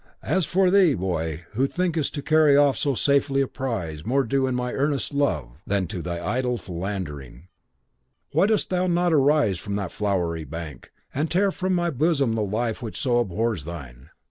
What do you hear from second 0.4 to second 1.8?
for thee, boy, who